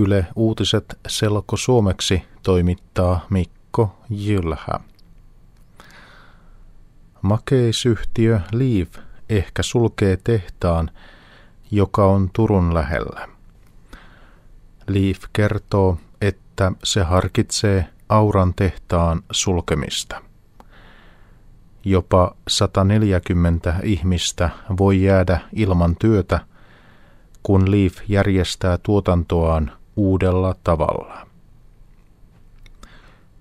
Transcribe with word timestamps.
Yle 0.00 0.26
Uutiset 0.36 0.98
selko 1.08 1.56
suomeksi 1.56 2.22
toimittaa 2.42 3.26
Mikko 3.30 3.98
Jylhä. 4.10 4.80
Makeisyhtiö 7.22 8.40
Liiv 8.52 8.88
ehkä 9.28 9.62
sulkee 9.62 10.18
tehtaan, 10.24 10.90
joka 11.70 12.06
on 12.06 12.30
Turun 12.32 12.74
lähellä. 12.74 13.28
Liiv 14.88 15.16
kertoo, 15.32 15.98
että 16.20 16.72
se 16.84 17.02
harkitsee 17.02 17.86
Auran 18.08 18.54
tehtaan 18.54 19.22
sulkemista. 19.30 20.22
Jopa 21.84 22.34
140 22.48 23.74
ihmistä 23.82 24.50
voi 24.78 25.02
jäädä 25.02 25.40
ilman 25.52 25.96
työtä, 25.96 26.40
kun 27.42 27.70
Leaf 27.70 27.96
järjestää 28.08 28.78
tuotantoaan 28.78 29.79
uudella 29.96 30.54
tavalla. 30.64 31.26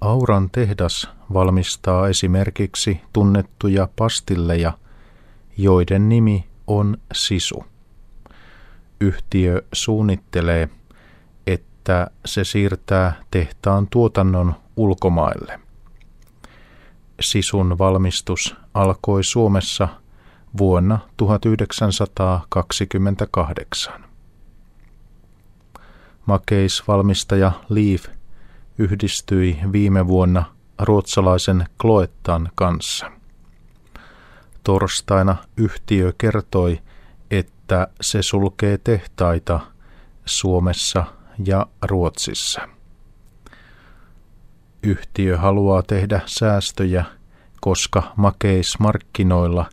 Auran 0.00 0.50
tehdas 0.50 1.10
valmistaa 1.32 2.08
esimerkiksi 2.08 3.00
tunnettuja 3.12 3.88
pastilleja, 3.96 4.72
joiden 5.56 6.08
nimi 6.08 6.48
on 6.66 6.96
Sisu. 7.12 7.64
Yhtiö 9.00 9.62
suunnittelee, 9.72 10.68
että 11.46 12.10
se 12.24 12.44
siirtää 12.44 13.22
tehtaan 13.30 13.86
tuotannon 13.90 14.54
ulkomaille. 14.76 15.60
Sisun 17.20 17.78
valmistus 17.78 18.56
alkoi 18.74 19.24
Suomessa 19.24 19.88
vuonna 20.58 20.98
1928. 21.16 24.11
Makeisvalmistaja 26.26 27.52
Leaf 27.68 28.04
yhdistyi 28.78 29.58
viime 29.72 30.06
vuonna 30.06 30.44
ruotsalaisen 30.78 31.64
Kloettan 31.80 32.50
kanssa. 32.54 33.10
Torstaina 34.64 35.36
yhtiö 35.56 36.12
kertoi, 36.18 36.80
että 37.30 37.88
se 38.00 38.22
sulkee 38.22 38.78
tehtaita 38.78 39.60
Suomessa 40.24 41.04
ja 41.44 41.66
Ruotsissa. 41.82 42.68
Yhtiö 44.82 45.38
haluaa 45.38 45.82
tehdä 45.82 46.20
säästöjä, 46.26 47.04
koska 47.60 48.12
makeismarkkinoilla 48.16 49.66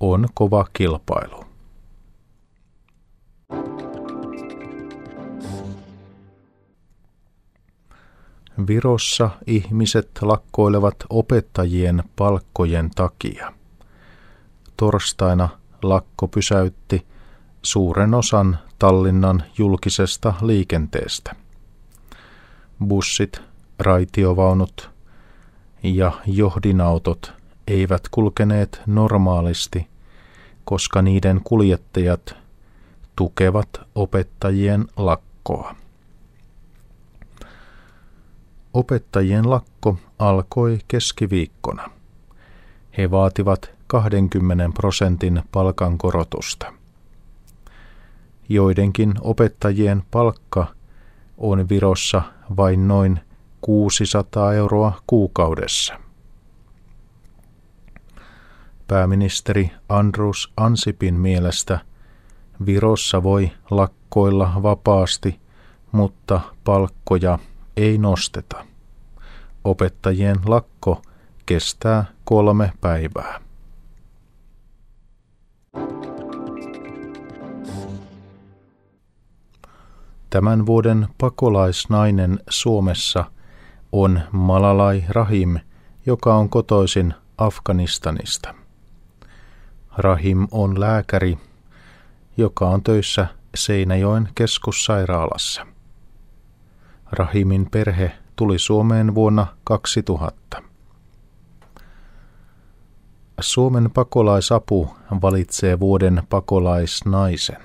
on 0.00 0.28
kova 0.34 0.66
kilpailu. 0.72 1.49
Virossa 8.66 9.30
ihmiset 9.46 10.10
lakkoilevat 10.22 10.96
opettajien 11.10 12.02
palkkojen 12.16 12.90
takia. 12.94 13.52
Torstaina 14.76 15.48
lakko 15.82 16.28
pysäytti 16.28 17.06
suuren 17.62 18.14
osan 18.14 18.58
Tallinnan 18.78 19.42
julkisesta 19.58 20.34
liikenteestä. 20.42 21.36
Bussit, 22.86 23.42
raitiovaunut 23.78 24.90
ja 25.82 26.12
johdinautot 26.26 27.32
eivät 27.68 28.02
kulkeneet 28.10 28.82
normaalisti, 28.86 29.86
koska 30.64 31.02
niiden 31.02 31.40
kuljettajat 31.44 32.36
tukevat 33.16 33.68
opettajien 33.94 34.84
lakkoa. 34.96 35.74
Opettajien 38.74 39.50
lakko 39.50 39.96
alkoi 40.18 40.78
keskiviikkona. 40.88 41.90
He 42.98 43.10
vaativat 43.10 43.70
20 43.86 44.70
prosentin 44.74 45.42
palkankorotusta. 45.52 46.72
Joidenkin 48.48 49.14
opettajien 49.20 50.02
palkka 50.10 50.66
on 51.38 51.68
Virossa 51.68 52.22
vain 52.56 52.88
noin 52.88 53.20
600 53.60 54.54
euroa 54.54 55.00
kuukaudessa. 55.06 55.94
Pääministeri 58.88 59.70
Andrus 59.88 60.52
Ansipin 60.56 61.14
mielestä 61.14 61.80
Virossa 62.66 63.22
voi 63.22 63.50
lakkoilla 63.70 64.52
vapaasti, 64.62 65.40
mutta 65.92 66.40
palkkoja 66.64 67.38
ei 67.76 67.98
nosteta. 67.98 68.64
Opettajien 69.64 70.36
lakko 70.46 71.02
kestää 71.46 72.04
kolme 72.24 72.72
päivää. 72.80 73.40
Tämän 80.30 80.66
vuoden 80.66 81.08
pakolaisnainen 81.18 82.38
Suomessa 82.48 83.24
on 83.92 84.20
Malalai 84.32 85.04
Rahim, 85.08 85.58
joka 86.06 86.34
on 86.34 86.48
kotoisin 86.48 87.14
Afganistanista. 87.38 88.54
Rahim 89.96 90.48
on 90.50 90.80
lääkäri, 90.80 91.38
joka 92.36 92.68
on 92.68 92.82
töissä 92.82 93.26
Seinäjoen 93.54 94.28
keskussairaalassa. 94.34 95.66
Rahimin 97.12 97.70
perhe 97.70 98.12
tuli 98.36 98.58
Suomeen 98.58 99.14
vuonna 99.14 99.46
2000. 99.64 100.62
Suomen 103.40 103.90
pakolaisapu 103.90 104.96
valitsee 105.22 105.80
vuoden 105.80 106.22
pakolaisnaisen. 106.28 107.60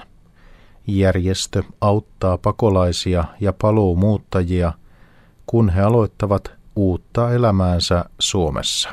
Järjestö 0.88 1.64
auttaa 1.82 2.38
pakolaisia 2.38 3.26
ja 3.40 3.54
paluumuuttajia, 3.54 4.74
kun 5.46 5.70
he 5.70 5.82
aloittavat 5.82 6.52
uutta 6.76 7.34
elämäänsä 7.34 8.06
Suomessa. 8.20 8.90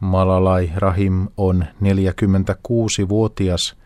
Malalai 0.00 0.72
Rahim 0.76 1.28
on 1.36 1.64
46-vuotias 1.82 3.76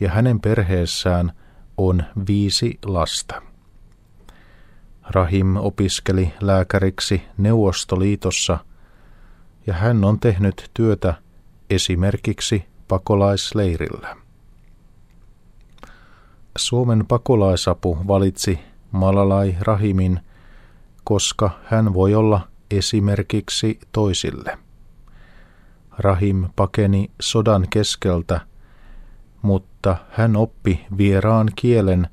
ja 0.00 0.10
hänen 0.10 0.40
perheessään 0.40 1.32
on 1.76 2.02
viisi 2.26 2.78
lasta. 2.84 3.53
Rahim 5.10 5.56
opiskeli 5.56 6.32
lääkäriksi 6.40 7.22
Neuvostoliitossa 7.38 8.58
ja 9.66 9.74
hän 9.74 10.04
on 10.04 10.20
tehnyt 10.20 10.70
työtä 10.74 11.14
esimerkiksi 11.70 12.64
pakolaisleirillä. 12.88 14.16
Suomen 16.56 17.06
pakolaisapu 17.06 17.98
valitsi 18.08 18.58
Malalai 18.92 19.56
Rahimin, 19.60 20.20
koska 21.04 21.50
hän 21.64 21.94
voi 21.94 22.14
olla 22.14 22.48
esimerkiksi 22.70 23.78
toisille. 23.92 24.58
Rahim 25.98 26.44
pakeni 26.56 27.10
sodan 27.20 27.66
keskeltä, 27.70 28.40
mutta 29.42 29.96
hän 30.10 30.36
oppi 30.36 30.86
vieraan 30.98 31.48
kielen 31.56 32.08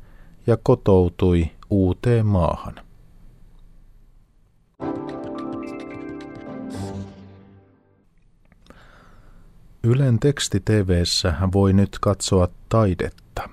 ja 0.48 0.58
kotoutui 0.64 1.52
uuteen 1.72 2.26
maahan. 2.26 2.76
Ylen 9.84 10.20
teksti-TVssä 10.20 11.34
voi 11.54 11.74
nyt 11.74 11.98
katsoa 12.02 12.48
taidetta. 12.70 13.50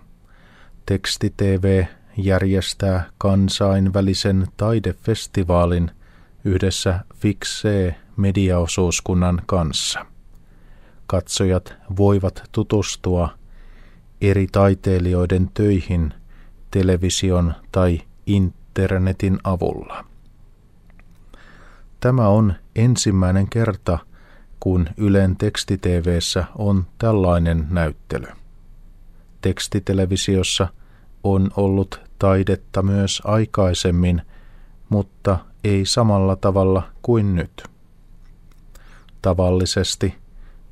Teksti-TV 0.87 1.85
järjestää 2.17 3.11
kansainvälisen 3.19 4.47
taidefestivaalin 4.57 5.91
yhdessä 6.45 7.01
Fixe 7.15 7.95
mediaosuuskunnan 8.17 9.43
kanssa. 9.47 10.07
Katsojat 11.07 11.75
voivat 11.97 12.43
tutustua 12.53 13.29
eri 14.21 14.47
taiteilijoiden 14.53 15.51
töihin 15.55 16.15
television 16.71 17.55
tai 17.73 18.01
internetin 18.29 19.39
avulla. 19.45 20.05
Tämä 22.01 22.29
on 22.29 22.55
ensimmäinen 22.77 23.49
kerta, 23.49 23.99
kun 24.61 24.89
Ylen 24.97 25.37
tekstiteveessä 25.37 26.45
on 26.59 26.87
tällainen 26.99 27.67
näyttely. 27.71 28.27
Tekstitelevisiossa 29.41 30.69
on 31.25 31.51
ollut 31.57 32.01
taidetta 32.19 32.83
myös 32.83 33.23
aikaisemmin, 33.25 34.23
mutta 34.89 35.39
ei 35.65 35.87
samalla 35.87 36.37
tavalla 36.37 36.83
kuin 37.03 37.35
nyt. 37.35 37.63
Tavallisesti 39.23 40.15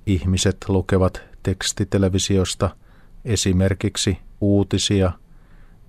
ihmiset 0.06 0.56
lukevat 0.69 1.23
tekstitelevisiosta 1.43 2.76
esimerkiksi 3.25 4.19
uutisia– 4.41 5.12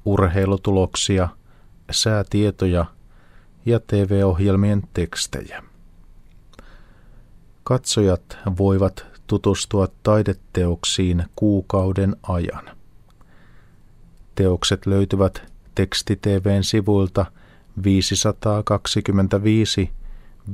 urheilutuloksia, 0.07 1.29
säätietoja 1.91 2.85
ja 3.65 3.79
TV-ohjelmien 3.79 4.83
tekstejä. 4.93 5.63
Katsojat 7.63 8.37
voivat 8.57 9.05
tutustua 9.27 9.87
taideteoksiin 10.03 11.23
kuukauden 11.35 12.15
ajan. 12.23 12.69
Teokset 14.35 14.85
löytyvät 14.85 15.53
tekstitvn 15.75 16.63
sivuilta 16.63 17.25
525 17.83 19.91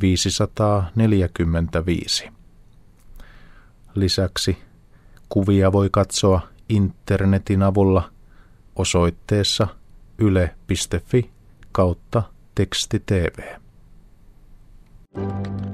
545. 0.01 2.30
Lisäksi 3.95 4.57
kuvia 5.30 5.71
voi 5.71 5.89
katsoa 5.91 6.41
internetin 6.69 7.63
avulla 7.63 8.09
osoitteessa 8.75 9.68
yle.fi 10.19 11.30
kautta 11.71 12.24
tekstitv. 12.56 13.39
thank 15.15 15.65
you 15.65 15.73